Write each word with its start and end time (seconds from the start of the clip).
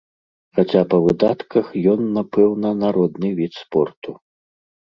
Хаця 0.59 0.79
па 0.93 0.97
выдатках 1.07 1.69
ён, 1.93 2.01
напэўна, 2.17 2.73
народны 2.85 3.29
від 3.41 3.53
спорту. 3.63 4.11